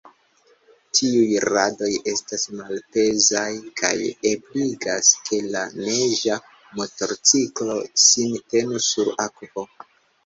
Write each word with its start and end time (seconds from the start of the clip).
Tiuj 0.99 1.41
radoj 1.53 1.89
estas 2.13 2.45
malpezaj 2.61 3.45
kaj 3.81 3.93
ebligas, 4.31 5.13
ke 5.29 5.39
la 5.57 5.63
neĝa 5.77 6.41
motorciklo 6.81 7.79
sin 8.09 8.37
tenu 8.55 8.85
sur 8.93 9.17
akvo. 9.29 9.71